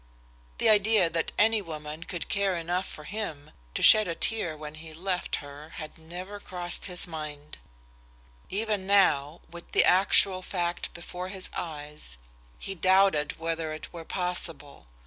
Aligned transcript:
The 0.57 0.67
idea 0.67 1.11
that 1.11 1.31
any 1.37 1.61
woman 1.61 2.05
could 2.05 2.27
care 2.27 2.57
enough 2.57 2.87
for 2.87 3.03
him 3.03 3.51
to 3.75 3.83
shed 3.83 4.07
a 4.07 4.15
tear 4.15 4.57
when 4.57 4.73
he 4.73 4.95
left 4.95 5.35
her 5.45 5.73
had 5.75 5.95
never 5.99 6.39
crossed 6.39 6.87
his 6.87 7.05
mind; 7.05 7.59
even 8.49 8.87
now, 8.87 9.41
with 9.47 9.73
the 9.73 9.85
actual 9.85 10.41
fact 10.41 10.91
before 10.95 11.27
his 11.27 11.51
eyes, 11.53 12.17
he 12.57 12.73
doubted 12.73 13.37
whether 13.39 13.73
it 13.73 13.93
were 13.93 14.03
possible. 14.03 14.87